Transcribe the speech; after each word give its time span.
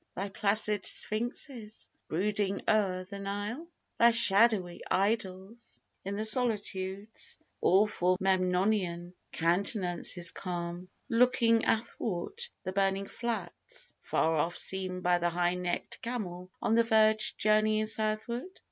Thy 0.15 0.29
placid 0.29 0.87
Sphinxes 0.87 1.87
brooding 2.07 2.63
o'er 2.67 3.03
the 3.03 3.19
Nile? 3.19 3.67
Thy 3.99 4.09
shadowy 4.09 4.81
Idols 4.89 5.79
in 6.03 6.15
the 6.15 6.25
solitudes, 6.25 7.37
Awful 7.61 8.17
Memnonian 8.19 9.13
countenances 9.31 10.31
calm 10.31 10.89
Looking 11.07 11.65
athwart 11.65 12.49
the 12.63 12.73
burning 12.73 13.05
flats, 13.05 13.93
far 14.01 14.37
off 14.37 14.57
Seen 14.57 15.01
by 15.01 15.19
the 15.19 15.29
high 15.29 15.53
necked 15.53 16.01
camel 16.01 16.49
on 16.63 16.73
the 16.73 16.81
verge 16.81 17.37
Journeying 17.37 17.85
southward? 17.85 18.59